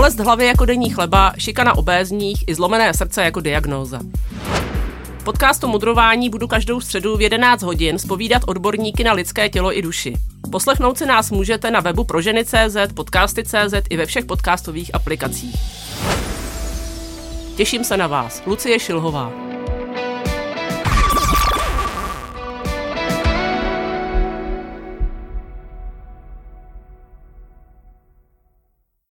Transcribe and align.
Bolest 0.00 0.18
hlavy 0.18 0.46
jako 0.46 0.64
denní 0.64 0.90
chleba, 0.90 1.32
šikana 1.38 1.76
obézních 1.76 2.44
i 2.46 2.54
zlomené 2.54 2.94
srdce 2.94 3.24
jako 3.24 3.40
diagnóza. 3.40 4.00
Podcastu 5.24 5.68
Mudrování 5.68 6.30
budu 6.30 6.48
každou 6.48 6.80
středu 6.80 7.16
v 7.16 7.20
11 7.20 7.62
hodin 7.62 7.98
spovídat 7.98 8.42
odborníky 8.46 9.04
na 9.04 9.12
lidské 9.12 9.48
tělo 9.48 9.78
i 9.78 9.82
duši. 9.82 10.14
Poslechnout 10.52 10.98
si 10.98 11.06
nás 11.06 11.30
můžete 11.30 11.70
na 11.70 11.80
webu 11.80 12.04
proženy.cz, 12.04 12.92
podcasty.cz 12.94 13.74
i 13.90 13.96
ve 13.96 14.06
všech 14.06 14.24
podcastových 14.24 14.94
aplikacích. 14.94 15.56
Těším 17.56 17.84
se 17.84 17.96
na 17.96 18.06
vás. 18.06 18.42
Lucie 18.46 18.78
Šilhová. 18.78 19.49